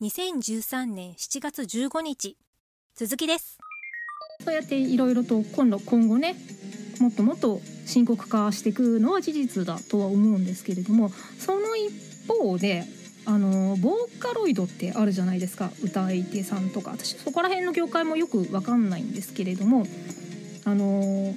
[0.00, 2.36] 2013年7月15日
[2.94, 3.58] 続きです。
[4.44, 6.36] そうやっていろいろと今度今後ね
[7.00, 11.90] もっともっと深刻化していくのは事実だとは思うんですけれどもその一
[12.28, 12.84] 方で
[13.26, 15.72] あのボーカロイドってあるじゃないですか。
[15.82, 16.92] 歌い手さんとか。
[16.92, 19.84] 私そこら辺の業界もよく分かんないんですけれども
[20.64, 21.34] あの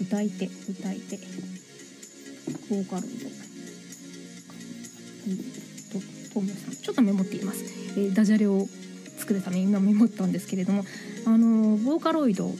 [0.00, 1.16] 歌い手歌い手。
[2.68, 3.40] ボーカロイド。
[6.32, 7.64] トムさんちょっとメモっています、
[7.96, 8.66] えー、ダジャレを
[9.18, 10.84] 作るために今メモったんですけれども
[11.26, 12.52] あのボーカロイドっ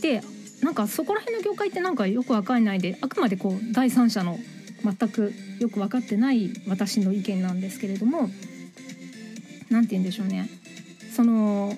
[0.00, 0.22] て
[0.62, 4.38] なんかそこら辺の業界ってなんかよくわかんないであくまでこう第三者の
[4.82, 8.30] 全くよく分かってない私の意見なんですけれども
[9.70, 10.48] 何て言うんでしょうね。
[11.14, 11.74] その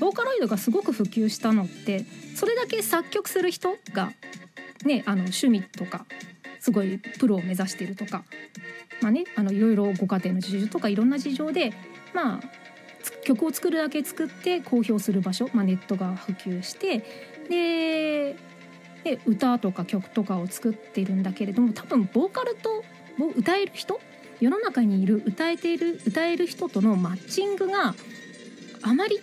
[0.00, 2.04] ボーカロイドがすごく普及したのって
[2.36, 4.12] それだけ作曲する人が
[4.84, 6.06] ねあの趣味とか
[6.60, 8.24] すごいプロを目指してるとか
[9.04, 11.74] まあねあのいろいろご家庭の事情とかいろんな事情で
[12.14, 12.40] まあ
[13.22, 17.04] 曲を作るだけ作って公表する場所、まあ、ネットが普及して
[17.50, 18.36] で
[19.04, 22.82] で歌とか曲とかを作ってるんだけれども多分ボーカルと
[23.36, 24.00] 歌える人
[24.40, 27.94] 世の中にいる歌えている歌える人とのマッチングが
[28.82, 29.20] あまり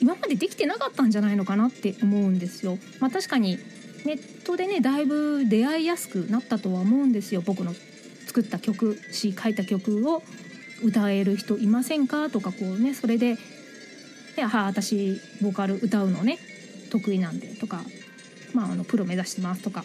[0.00, 2.78] 今までできてなかったんじゃないのかなって思うんですよ。
[2.98, 3.58] まあ、確かに
[4.04, 7.74] ネットでねだいぶ出会いやすくなったとは思うんですよ僕の
[8.30, 10.22] 作った曲し書いた曲を
[10.84, 12.30] 歌える人いませんか？
[12.30, 13.36] とかこうねそれで
[14.36, 16.38] 「では私ボーカル歌うのね
[16.90, 17.82] 得意なんで」とか、
[18.54, 19.84] まあ、あのプロ目指してますとか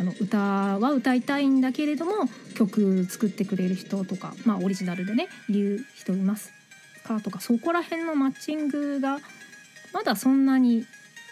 [0.00, 6.52] あの歌は歌いたいんだけれども曲作ってくれる人とか、まあ、オリジナルでね言う人います
[7.04, 7.20] か？
[7.20, 9.20] とかそこら辺のマッチングが
[9.92, 10.84] まだそんなに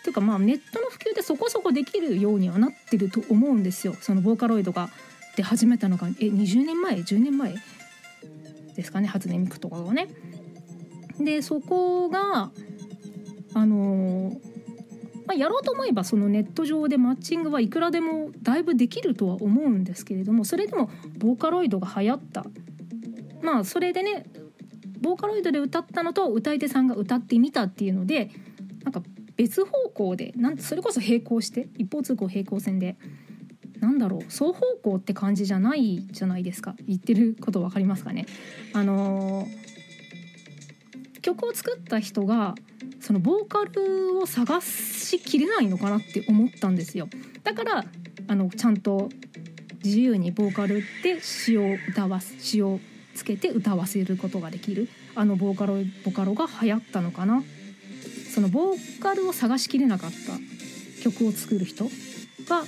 [0.05, 3.97] ていうかまあネットの普及でそこそこできるようにはなってると思うんですよ。
[4.01, 4.91] そのボーカロイドが
[5.37, 7.55] で始めたのがえ20年前？10年前？
[8.75, 10.09] ですかね初音ミクとかがね。
[11.19, 12.51] でそこが
[13.55, 14.33] あの
[15.27, 22.45] まあ、やろうと思えばそのネット上でマッチングはいくらでもだいぶできるとは思うんですけれどもそれでもボーカロイドが流行った。
[23.41, 24.27] まあそれでね
[25.01, 28.31] ボーカロイドで歌ったのと歌い手さんが歌ってみたっていうので
[28.85, 29.03] なんか
[29.37, 32.97] 別方向でなんそれこそ並行して一方通行平行線で
[33.85, 36.75] なんだろう双方向って感じじゃないじゃないですか。
[36.89, 38.25] 言ってること分かりますかね。
[38.73, 42.55] あのー、曲を作った人が
[43.01, 47.09] そのボーカルを探しきれないのかなって思ったんですよ。
[47.43, 47.85] だから
[48.27, 49.11] あのちゃんと
[49.85, 52.81] 自由にボーカルで詩を歌わす詩を
[53.15, 54.89] つけて歌わせることができる。
[55.15, 57.45] あのボーカロボカロが流行ったのかな。
[58.35, 61.85] そのボーカルを探しきれなかった曲を作る人
[62.49, 62.65] が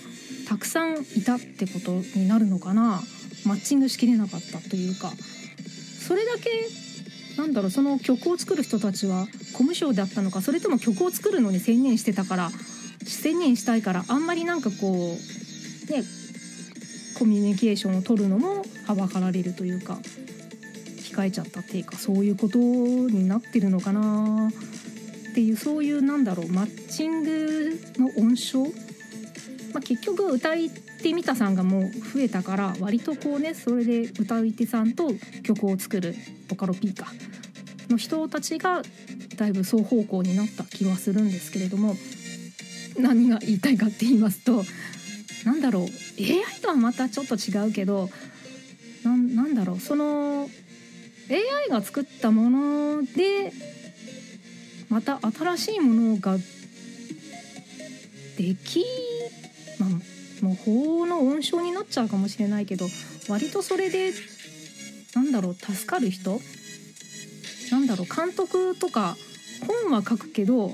[0.47, 3.01] たくさんいたってことになるのかな？
[3.45, 5.13] マッチングしきれなかったというか。
[6.07, 6.51] それだけ
[7.37, 12.51] なんだろうその曲を作る人たちはコム賞だったのかそれとも曲を作るのに専念してたから
[13.05, 16.05] 専念したいからあんまりなんかこうね
[17.19, 19.99] コミュニケーションを取るのもはばかられるというか
[20.99, 24.49] 控えちゃったっていうかそういうことになってるのかな？
[24.49, 28.86] っていうそういうなんだろうマッチングの温床？
[29.77, 35.11] まあ、結局歌い手みたさんがもう増えたから割とこうねそれで歌い手さんと
[35.43, 36.15] 曲を作る
[36.49, 37.09] ボカロ P か
[37.91, 38.81] の人たちが
[39.37, 41.95] だいぶ双方向になった気はするんですけれども
[42.99, 44.63] 何が言いたいかって言いますと
[45.45, 48.09] 何だろう AI とはまたちょっと違うけど
[49.05, 50.49] なんだろうその
[51.31, 53.53] AI が作ったもので
[54.89, 56.39] また新しいものが
[58.37, 58.85] でき、
[60.47, 62.87] もう法の温床になっちゃうかもしれないけど
[63.29, 64.13] 割とそれで
[65.15, 66.41] なんだろう助かる人？
[67.73, 69.17] なんだろう監督とか
[69.83, 70.71] 本は書くけど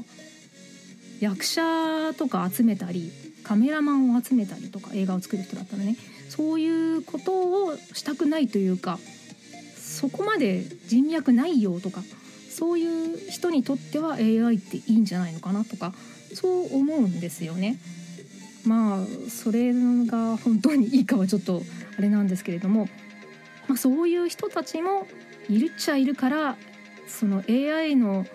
[1.21, 3.11] 役者とか集めたり
[3.45, 5.97] カメラマンを集めたりとか映画を作る人だったらね
[6.29, 8.99] そういうことをしたくないというか
[9.79, 12.03] そこまで人脈ないよとか
[12.51, 15.95] そういう人にとっては AI っていいんじゃないのかなとか
[16.35, 17.79] そう思うんですよね。
[18.65, 21.63] まあそれが本当にいいかはちょっと
[21.99, 22.89] あれなんですけれども、
[23.69, 25.07] まあ、そういう人たちも
[25.49, 26.57] いるっちゃいるから
[27.09, 28.27] その AI の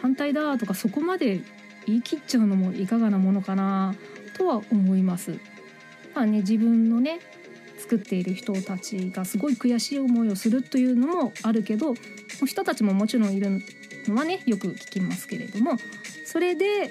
[0.00, 1.40] 反対だとかそこまで
[1.86, 3.94] 言い切っちゃうのもいかがなものかな
[4.36, 5.38] とは思います。
[6.14, 7.20] まあね自分のね
[7.78, 11.94] 作っている人たちがすごい悔しい思いをするというのもあるけど
[12.46, 13.60] 人たちももちろんいる
[14.06, 15.76] のはねよく聞きますけれども
[16.24, 16.90] それで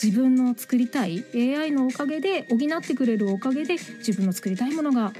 [0.00, 5.12] 自分の作りたい AI のおかげで補ってくれるおかげで自分の作りたいものが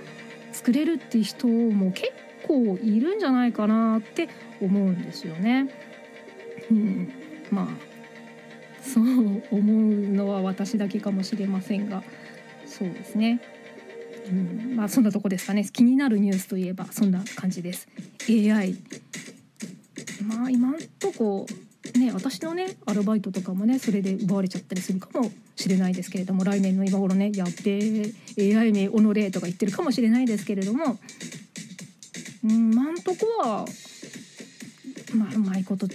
[0.52, 2.12] 作れるって人も結
[2.46, 4.28] 構いるんじゃないかなって
[4.60, 5.68] 思うんですよね。
[6.70, 7.12] うん、
[7.50, 7.92] まあ
[8.82, 9.04] そう
[9.50, 12.02] 思うのは私だけかもしれませんが
[12.66, 13.40] そうですね。
[14.28, 15.64] うん、まあそんなとこですかね。
[15.72, 17.88] 気になるニュースといえばそんな感じです。
[18.28, 18.76] AI
[20.26, 21.46] まあ今んとこ
[21.98, 30.98] ね私のねアルバイトとかもねそれで奪われちゃったりするかもしれないですけれども来年の今頃ねやって AI 名おのれとか言ってるかもしれないですけれども
[32.42, 33.66] 今んとこは
[35.14, 35.86] まあうまいこと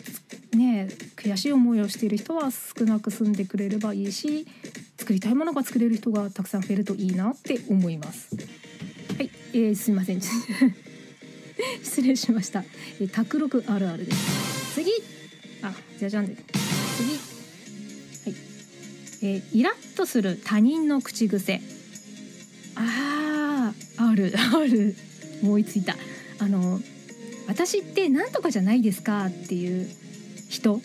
[0.56, 4.48] ね悔しい思いをしている人は少なく住んでくれればいいし
[4.98, 8.36] 作りたいものが作れる人がたくさん増えるといいなって思います。
[9.18, 10.22] はい、えー、すいません
[11.82, 12.64] 失礼しました。
[13.00, 14.76] えー、卓録あるあるです。
[14.76, 14.92] 次
[15.64, 16.36] あじゃじゃんで。
[16.36, 16.44] す
[16.98, 18.32] 次。
[18.32, 18.40] はい。
[19.24, 21.62] えー、イラッとする他人の口癖。
[22.76, 24.96] あーあるある。
[25.42, 25.96] 思いついた。
[26.40, 26.80] あの
[27.48, 29.88] 私って何とかじゃないですかっていう
[30.50, 30.82] 人。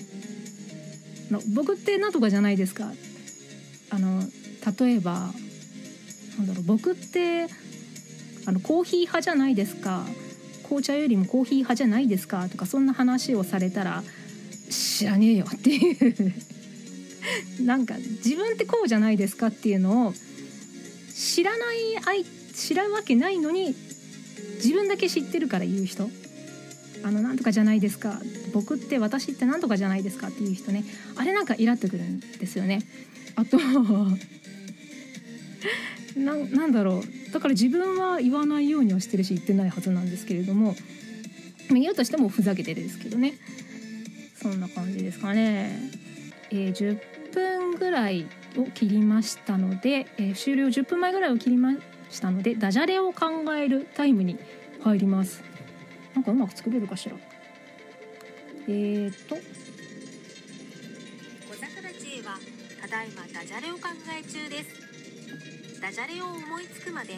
[1.31, 2.93] の僕って何とかじゃないですか。
[3.91, 4.23] あの
[4.79, 5.31] 例えば
[6.39, 7.47] なんだろう僕って
[8.47, 10.05] あのコーヒー派じゃないですか。
[10.65, 12.49] 紅茶よりもコーヒー派じゃないですか。
[12.49, 14.03] とかそんな話をされたら
[14.73, 16.33] 知らねえよっていう
[17.65, 20.15] なんか自分ってこうじゃないですかっていうのを
[21.15, 21.77] 知らない
[22.07, 23.75] 愛知らんわけないのに
[24.57, 26.09] 自分だけ知ってるから言う人。
[27.05, 28.21] あのなんとかじゃないですか。
[28.53, 30.85] 僕って私ってなんとかじゃないですかっていう人ね。
[31.17, 32.83] あれなんかイラってくるんですよね。
[33.35, 33.59] あと
[36.17, 37.33] ななんだろう。
[37.33, 40.77] だから自分は言わないようにはしてるし言ってないはずなんですけれども。
[41.71, 43.35] 言うとしてもふざけてるですけどね。
[44.43, 45.71] そんな感じですかね。
[46.50, 51.75] えー、10分ぐらいを切りましたので、えー、終了10分前ぐらいを切りま
[52.11, 54.37] したのでダジャレを考えるタイムに
[54.83, 55.44] 入ります。
[56.15, 57.17] なんかうまく作れるかしら。
[58.67, 59.37] えーと。
[59.37, 59.41] 小
[61.55, 62.39] 桜知恵は
[62.83, 63.81] ただいまダジャレを考
[64.11, 65.81] え中です。
[65.81, 67.15] ダジャレを思いつくまで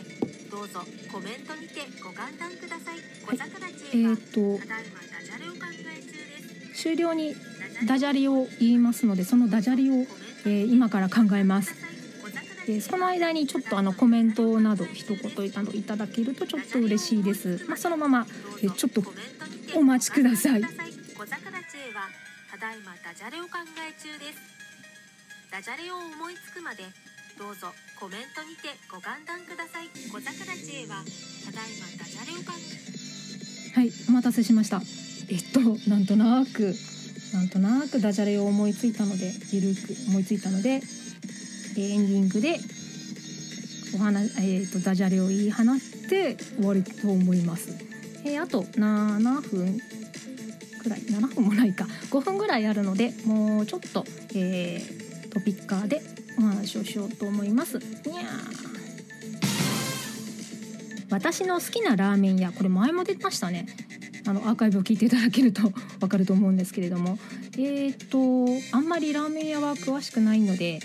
[0.50, 0.80] どうぞ
[1.10, 2.98] コメントにてご歓談ください。
[3.26, 4.16] 小桜知恵は、
[4.60, 6.13] ただいまダジャレを考え中
[6.84, 7.34] 終了に
[7.86, 10.04] ダジャレを言いますのでそのダジャレを、
[10.44, 11.74] えー、今から考えます。
[12.66, 17.64] でその間にちょっとあのコメントなど一言などいただけるとちょっと嬉しいです。
[17.68, 18.26] まあ、そのまま
[18.62, 19.02] えちょっと
[19.74, 20.62] お待ちください。
[20.62, 20.68] 小
[21.24, 22.12] 桜知恵は
[22.52, 24.38] ただいまダジャレを考え中です。
[25.50, 26.84] ダジャレを思いつくまで
[27.38, 29.88] どうぞコメントにてご歓談ください。
[30.12, 31.00] 小桜知恵は
[31.46, 32.83] ただいまダジャレを考え
[33.74, 34.80] はいお待たせしました。
[35.28, 35.60] えっと
[35.90, 36.72] なんとなく
[37.32, 42.56] なんとなくダジャレを思いついたのでゆるく思いついたのでエンディングで
[43.96, 45.66] お話、えーと、ダジャレを言い放っ
[46.08, 47.70] て終わると思います。
[48.24, 49.80] えー、あと7分
[50.80, 54.04] くらい7分もないか5分ぐらいあるのでもうちょっと、
[54.36, 56.00] えー、トピッカーで
[56.38, 57.78] お話をしようと思います。
[57.78, 58.73] にゃ
[61.14, 63.66] 私の好きなラーメン屋これ前も出ましたね。
[64.26, 65.62] あのアーカイブを聞いていただけると
[66.00, 67.18] 分かると思うんですけれども。
[67.56, 70.80] えっ、とあんまりラーメン屋は詳しくないので、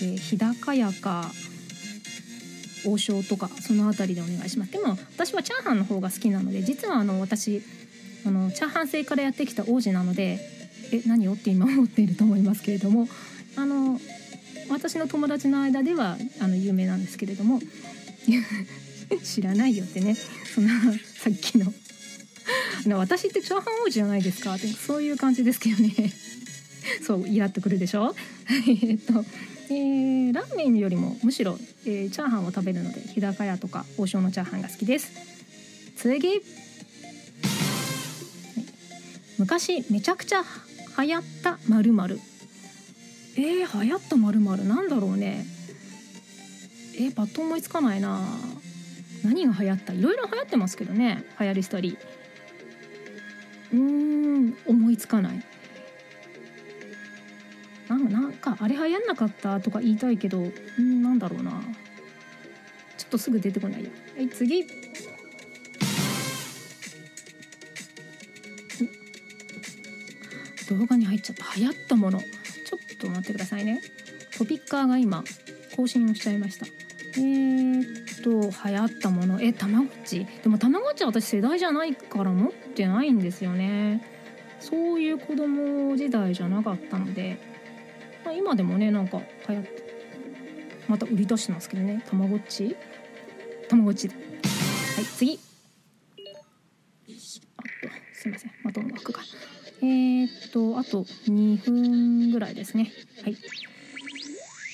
[0.00, 1.30] えー、日高屋か
[2.86, 4.72] 王将とかその辺りでお願いします。
[4.72, 7.60] でも私はチャーハンの方が好きなので実はあの私
[8.24, 10.40] あのチャーハン製からやってきた王子なので
[10.92, 13.06] え何をって今思っていると思いますけれども。
[13.56, 14.00] あの
[14.70, 17.60] 私の友達の間ではあの有名なんですけれども。
[19.16, 20.14] 知らないよってね。
[20.14, 20.68] その
[21.16, 21.72] さっきの。
[22.96, 24.54] 私ってチャーハン王子じゃないですか。
[24.54, 25.94] ってそういう感じですけどね。
[27.06, 28.14] そうイラっとくるでしょ？
[28.66, 29.24] えっと、
[29.68, 35.10] えー、ラーメンよりもむしろ、えー、チャーハンを食べるので日高屋とか王将のチャーハンが好きです。
[35.96, 36.40] 次、
[39.36, 40.44] 昔めちゃくちゃ
[40.98, 42.20] 流行ったまるまる
[43.36, 45.46] えー、流行ったまるなんだろうね。
[46.96, 48.20] えー、パッと思いつかないな。
[49.28, 49.92] 何が流行った？
[49.92, 55.44] いろいろ流行ってますけどね流行りストーリーうーん思いつかない。
[57.88, 60.42] なんかあれ流行んなかったとか言いたいけど
[60.78, 61.50] うんなんだろうな。
[62.96, 63.90] ちょっとすぐ出てこないや。
[64.16, 64.66] はい次。
[70.68, 71.44] 動画に入っちゃった。
[71.58, 72.20] 流行ったもの。
[72.20, 73.80] ちょっと待ってくださいね。
[74.36, 75.24] トピッカーが今
[75.74, 76.66] 更新をしちゃいました。
[76.66, 77.84] えー、
[78.22, 79.40] と流行ったもの。
[79.40, 80.26] えたまごっち？
[80.42, 84.02] でもたまごっちは私世代じゃないから持ってないんですよね。
[84.60, 87.38] そういう子供時代じゃなかったので、
[88.24, 89.88] まあ、今でもねなんか流行って
[90.88, 92.04] また売り出してますけどね。
[92.08, 92.76] たまごっち？
[93.68, 94.08] たまごっち。
[94.08, 94.16] はい
[95.04, 95.38] 次。
[97.56, 97.68] あと
[98.14, 98.52] すいません。
[98.64, 99.20] まとめ枠が。
[99.80, 102.90] えー、っとあと2分ぐらいですね。
[103.22, 103.36] はい、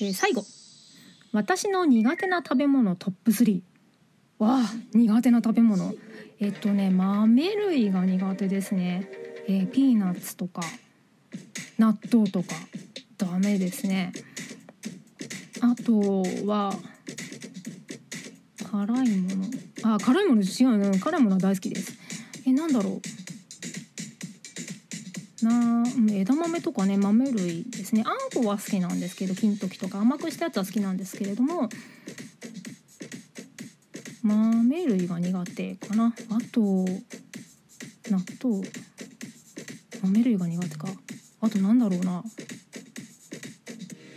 [0.01, 0.43] えー、最後。
[1.35, 3.59] 私の苦手な食べ物トップ3
[4.39, 5.93] わあ苦手な食べ物。
[6.39, 9.09] えっとね豆類が苦手ですね、
[9.45, 10.61] えー、ピーナッツとか
[11.77, 12.55] 納豆とか
[13.17, 14.13] ダメですね。
[15.59, 16.73] あとは
[18.71, 19.45] 辛いもの。
[19.83, 21.97] あ辛いもの違うの辛いものは大好きです。
[22.47, 23.01] えなんだろう。
[25.45, 25.85] な。
[26.11, 28.03] 枝豆とかね豆類ですね。
[28.05, 29.99] あんこは好きなんですけど金時とか。
[30.01, 31.69] 甘くしたやつは好きなんですけれども
[34.23, 36.13] 豆類が苦手かな。
[36.29, 36.61] あと
[38.09, 38.67] 納豆。
[40.01, 40.87] 豆類が苦手か。
[41.41, 42.23] あとなんだろうな。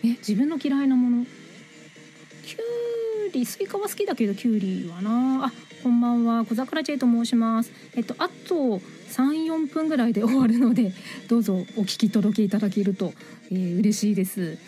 [0.04, 1.25] え自分の嫌いなもの。
[2.44, 2.56] きゅ
[3.28, 5.47] うりスイカは好きだけどきゅうりはな。
[5.47, 6.44] あこんばんは。
[6.44, 7.70] 小桜チェイと申します。
[7.94, 8.80] えっとあと
[9.18, 10.92] 34分ぐらいで終わるので
[11.28, 13.12] どうぞお聞き届けいただけると、
[13.50, 14.58] えー、嬉しいです。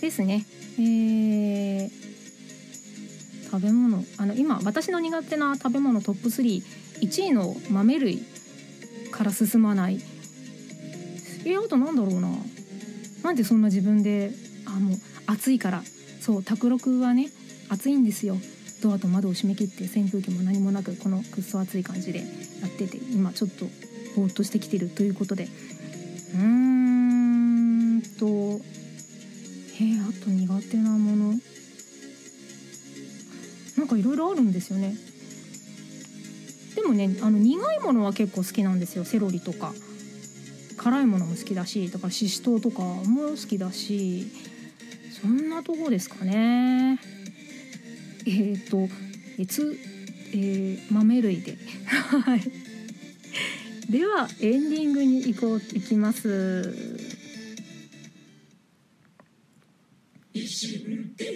[0.00, 0.46] ですね。
[0.78, 2.10] えー
[3.50, 4.04] 食べ物。
[4.16, 8.22] あの今私の苦手な食べ物トップ31位の豆類
[9.10, 10.00] から進まない。
[11.44, 12.30] えあとなんだろうな。
[13.24, 14.30] なんでそんな自分で
[14.66, 15.82] あもう暑いから。
[16.20, 17.28] そう卓録はね
[17.68, 18.38] 暑いんですよ。
[18.80, 22.24] ドアと窓を閉め切って扇風機も何もなくこのくっそ暑い感じでや
[22.66, 23.66] ってて今ちょっと
[24.16, 25.44] ぼーっとしてきてるということで。
[25.44, 28.60] うーんと
[29.80, 31.34] え、あと苦手なもの。
[33.76, 34.94] なんかいろいろあるんですよね。
[36.74, 39.04] でもねあの苦いものは結構好きなんですよ。
[39.04, 39.72] セロリとか。
[40.76, 44.32] 辛いものも好きだしだからししとうとかも好きだし
[45.20, 46.98] そんなとこですかね。
[48.26, 48.88] えっ、ー、と
[49.38, 49.78] えつ、
[50.32, 51.56] えー、豆類で。
[51.86, 52.42] はい。
[53.90, 56.74] ではエンディングに行こういきます。
[60.32, 61.30] 一瞬間違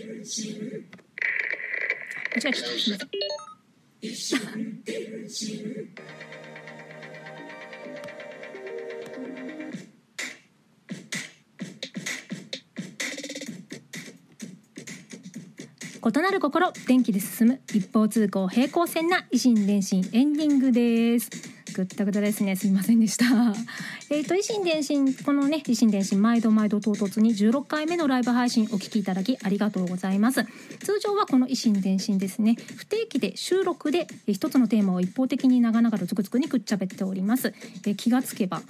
[2.37, 3.07] えちゃった
[16.07, 21.31] 異なる心電気で進む一方通行平行線な維新伝心エンディングです。
[21.75, 22.57] ぐったぐたですね。
[22.57, 23.25] すいませんでした。
[24.11, 30.45] えっ、と維新伝心このね維新伝心毎度毎度唐突に16回目のライブ配信お聞きいただきありがとうございます。
[30.81, 32.57] 通常はこの異心電進ですね。
[32.77, 37.55] 不定期で収録で一つのテーマを一方的に長々とつくつくにくっちゃべっております。
[37.87, 38.61] え気がつけば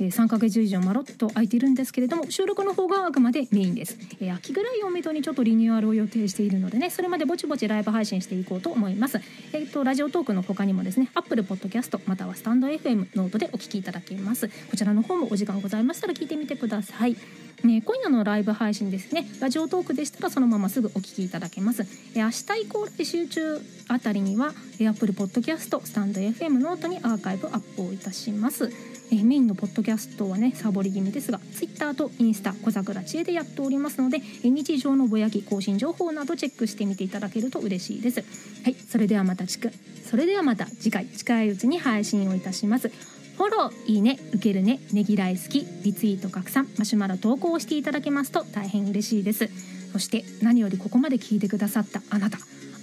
[0.00, 9.20] え3ヶ月以上まるっと空いてるんですけれども収録の方があくまでメインです、え秋ぐらいをめどにちょっとリニューアルを予定しているのでねそれまでぼちぼちライブ配信していこうと思います。
[9.52, 14.48] えっ、とラジオトークの他にもですね Apple Podcast またはスタンド FM ノートでお聞きいただけます。
[14.48, 17.16] こちらの方もお時間ございましたら聞いてみてください。
[17.64, 21.82] ね、今夜のライブ配信ですねラジオトークでしたらそのまますぐお聞きいただけます。
[22.14, 28.97] え明日以降来週中あたりにはえ Apple Podcast スタンド FM ノートにアーカイブアップをいたします。
[29.10, 38.20] えメインのポッドキャストはねサボり気味ですが Twitter とインスタ小桜知恵でやっておりますのでえ日常のぼやき更新情報などチェックしてみていただけると嬉しいです
[38.64, 39.70] はいそれではまたちく
[40.04, 42.90] それではまた次回近いうちに配信をいたします
[43.38, 49.48] フォロー、いいね、受けるね、ねぎらい好き、リツイート拡散、マシュマロ投稿をしていただけますと大変嬉しいです。
[49.92, 52.38] そして何よりここまで聞いてくださったあなた、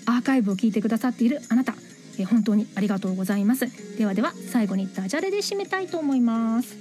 [0.06, 1.76] アーカイブを聞いてくださっているあなた、
[2.20, 3.68] え本当にありがとうございます。
[3.98, 6.76] ではでは最後にダジャレで締めたいと思います。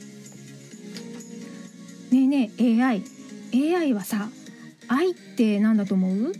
[2.12, 3.02] ねえねえ AI
[3.74, 4.28] AI はさ
[4.88, 6.32] 愛って何だと思う？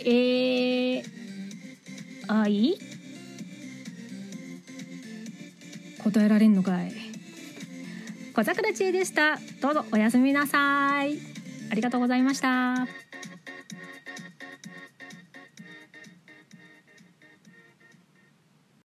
[0.00, 1.04] えー、
[2.26, 2.78] 愛？
[6.02, 6.92] 答えられんのかい。
[8.34, 9.38] 小桜知恵でした。
[9.60, 11.18] どうぞおやすみなさい。
[11.70, 12.88] ありがとうございました